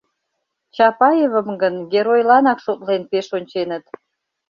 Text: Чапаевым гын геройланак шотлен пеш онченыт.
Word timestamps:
Чапаевым 0.75 1.47
гын 1.61 1.73
геройланак 1.91 2.59
шотлен 2.65 3.01
пеш 3.11 3.27
онченыт. 3.37 3.85